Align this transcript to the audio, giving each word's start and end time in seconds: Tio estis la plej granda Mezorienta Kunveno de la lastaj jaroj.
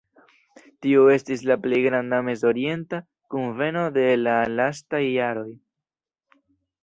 Tio 0.85 1.01
estis 1.15 1.41
la 1.49 1.57
plej 1.65 1.81
granda 1.83 2.21
Mezorienta 2.29 3.01
Kunveno 3.35 3.83
de 3.99 4.05
la 4.23 4.33
lastaj 4.61 5.03
jaroj. 5.03 5.49